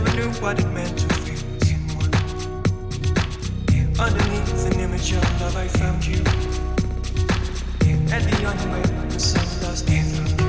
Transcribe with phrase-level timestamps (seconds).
[0.00, 1.40] never knew what it meant to feel
[1.72, 2.12] in one.
[3.98, 6.18] Underneath an image of love, I found you.
[8.12, 10.45] And the unwed, the sun lost in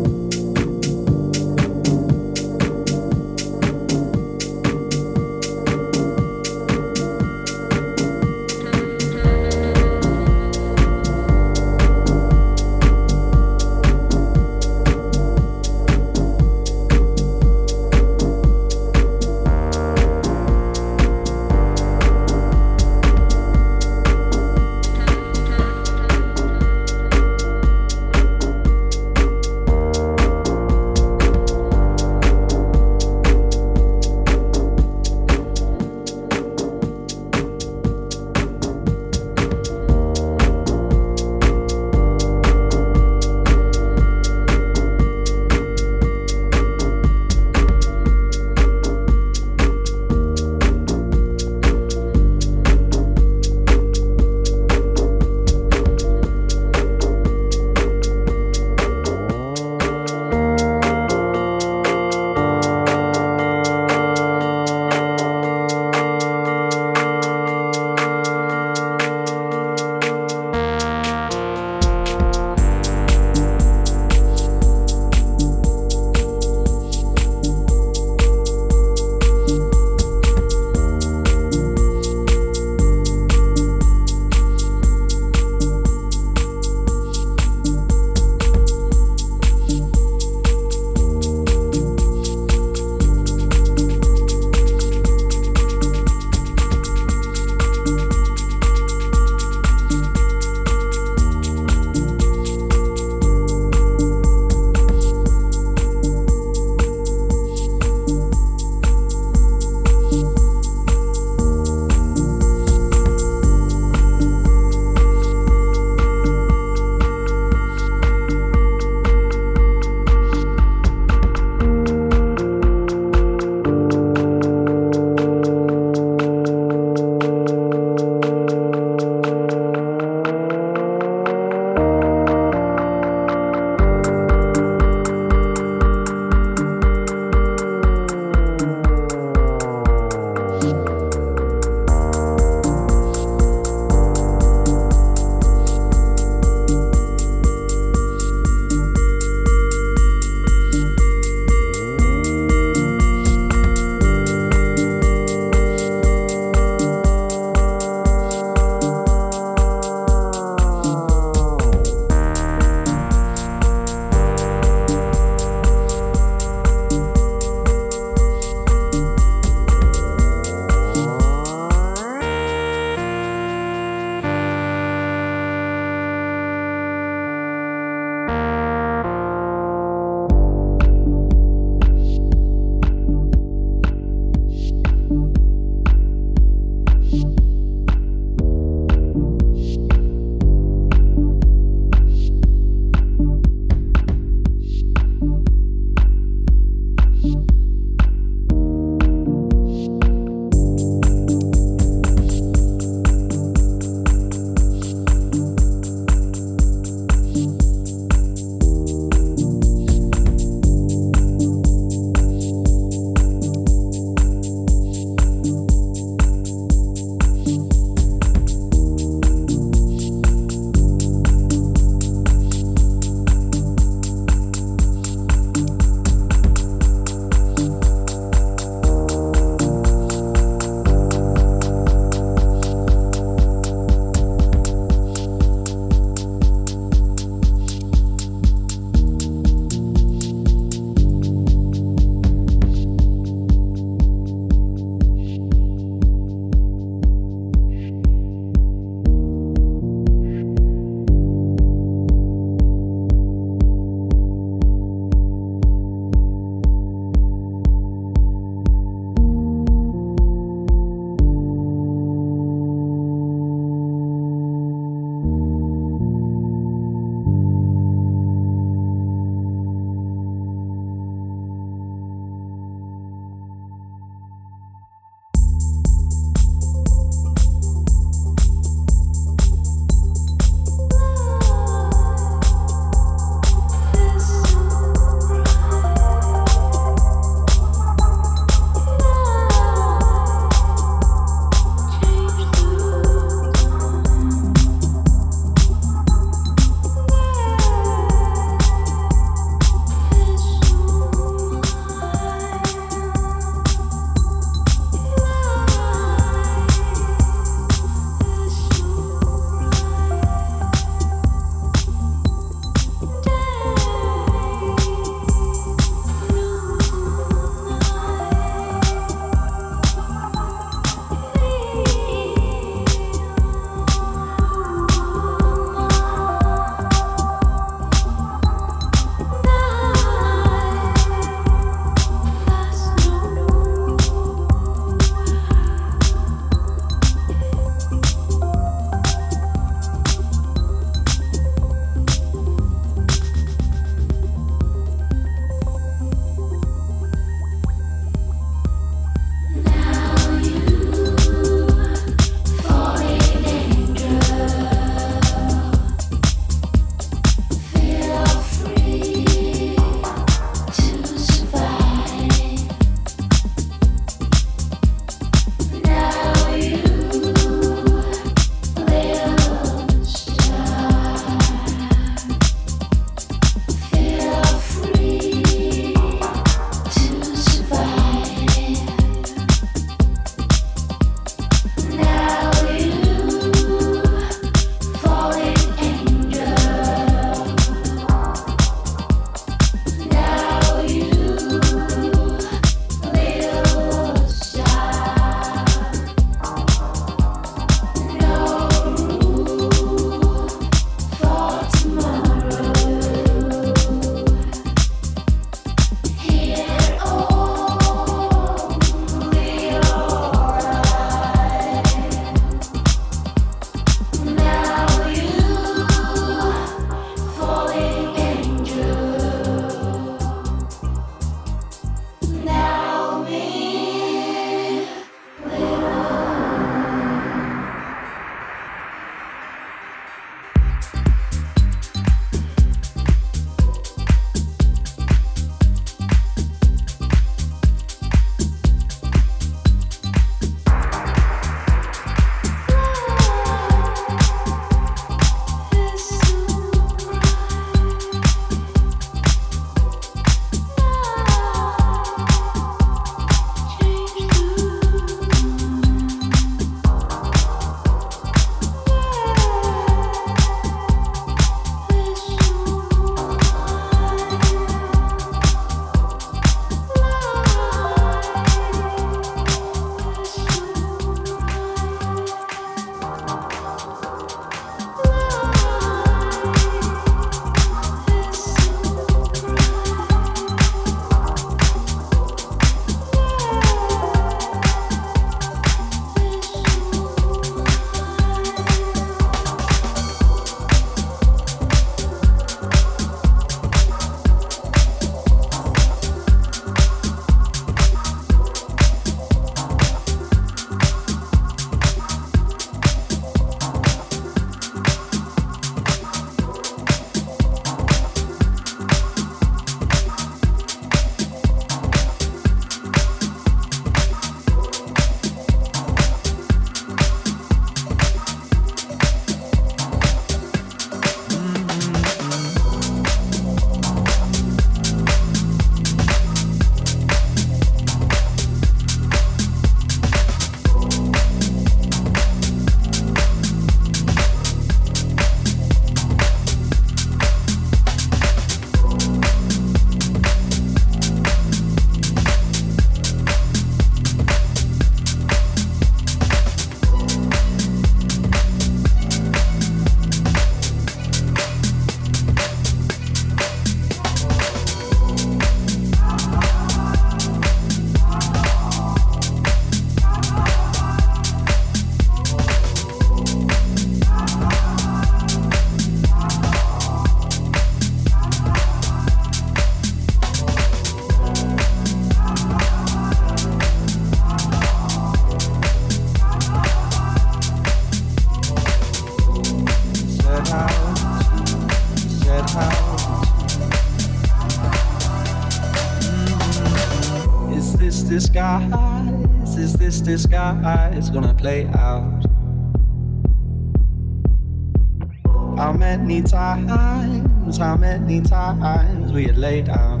[599.14, 600.00] we had laid out?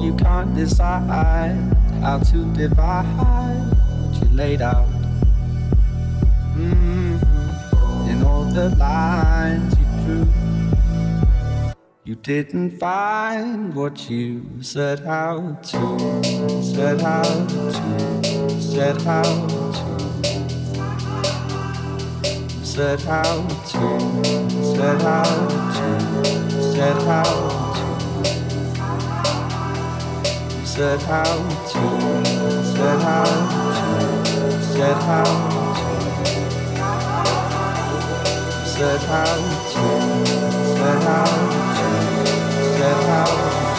[0.00, 1.06] You can't decide
[2.00, 3.04] how to divide
[4.00, 4.88] what you laid out.
[6.56, 8.08] Mm-hmm.
[8.08, 10.26] In all the lines you drew,
[12.04, 15.98] you didn't find what you set out to,
[16.62, 20.00] set out to, set out to
[22.70, 24.39] set out to,
[24.80, 25.88] said how to,
[26.72, 27.22] said how
[27.74, 27.84] to,
[30.64, 31.24] said how
[31.68, 31.82] to,
[32.64, 33.66] said how to,
[34.62, 35.68] said how to,
[38.64, 39.36] said how
[39.70, 39.84] to,
[40.78, 41.28] said how
[41.76, 41.88] to,
[42.78, 43.69] said how to.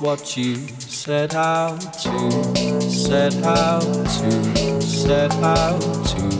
[0.00, 2.30] What you set out to,
[2.90, 6.30] set out to, set out to,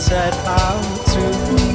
[0.00, 1.69] set out to,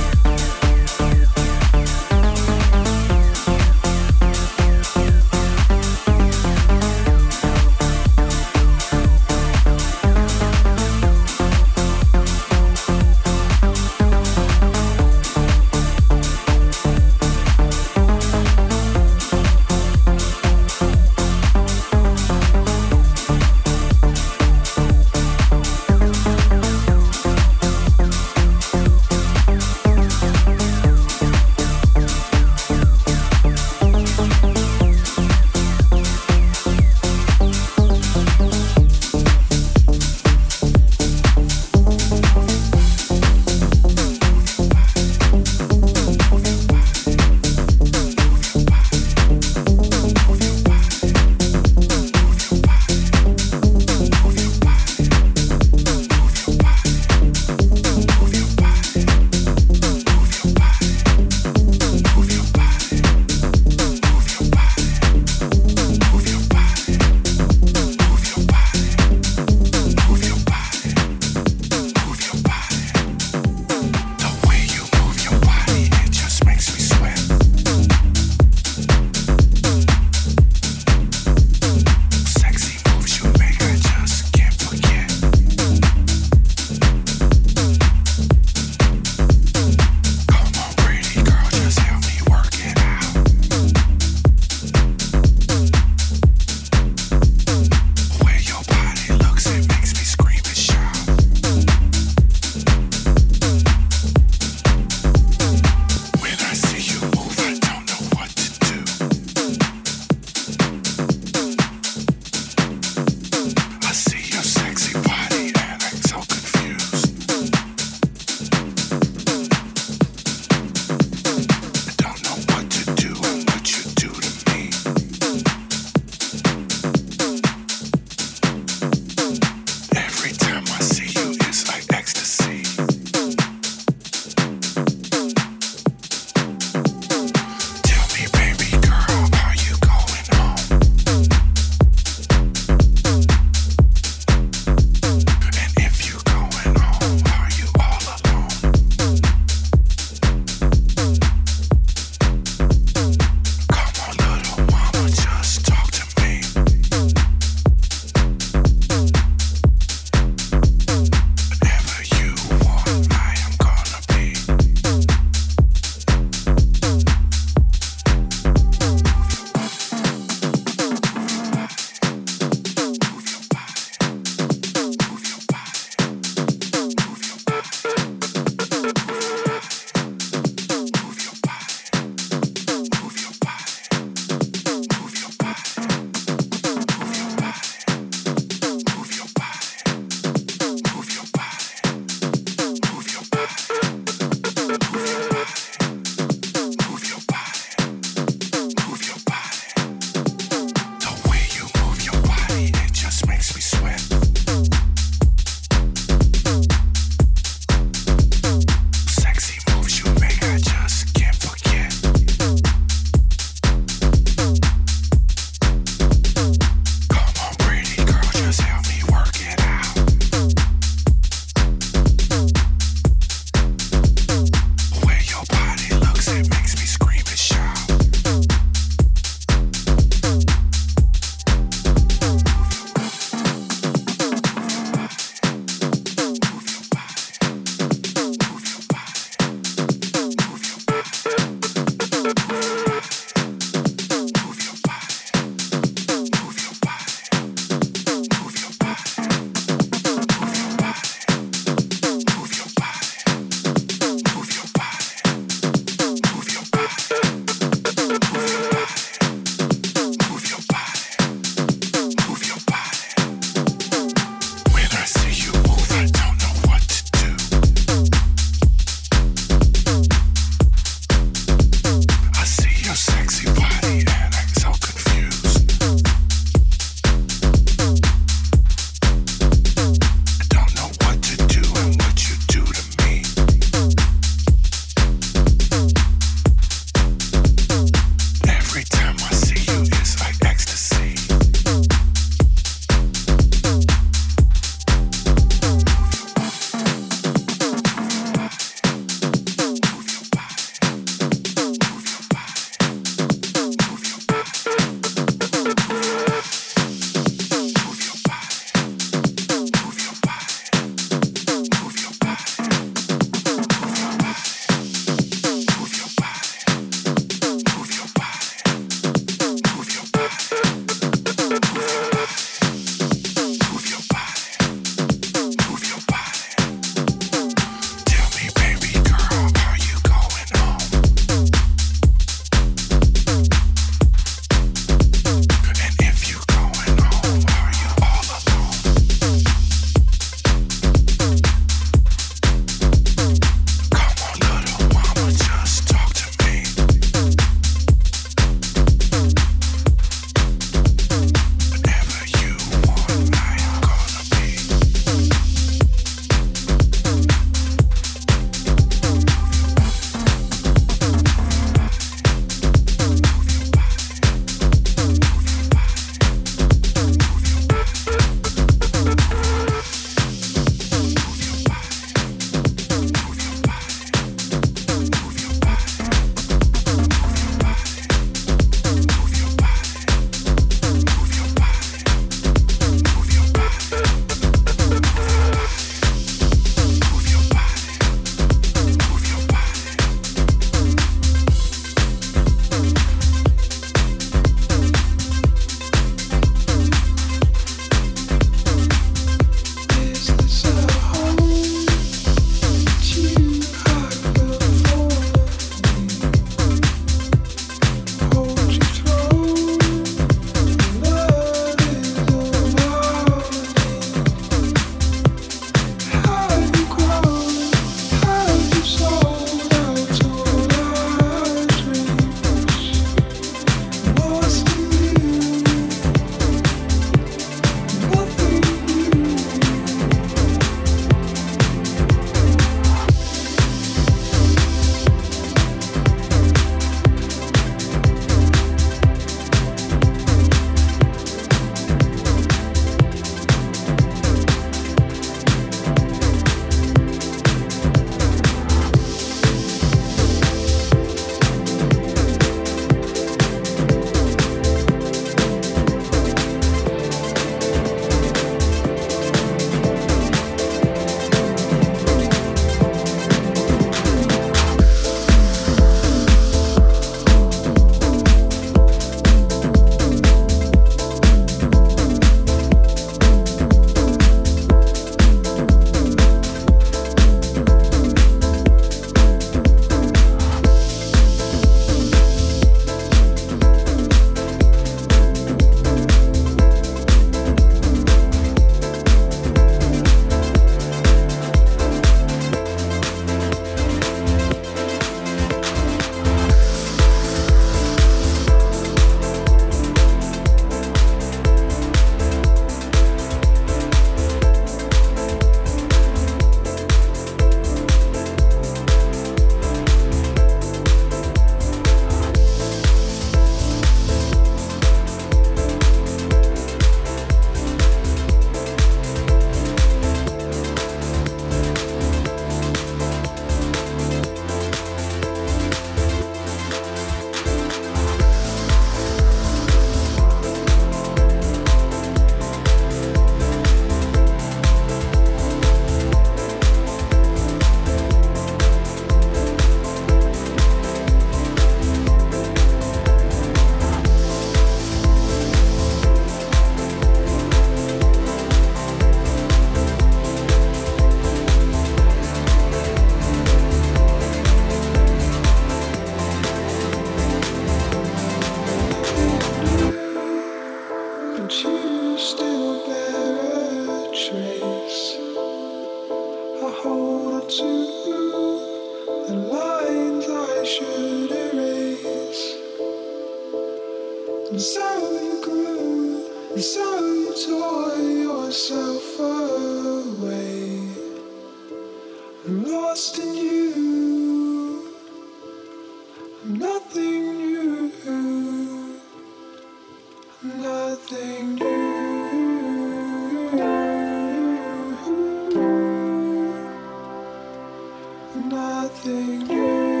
[598.91, 600.00] nothing new.